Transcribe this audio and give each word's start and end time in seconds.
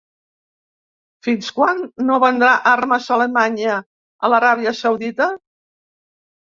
Fins 1.27 1.49
quan 1.57 1.83
no 2.07 2.17
vendrà 2.25 2.51
armes 2.73 3.11
Alemanya 3.19 3.79
a 3.85 4.35
l'Aràbia 4.35 4.77
Saudita? 4.83 5.33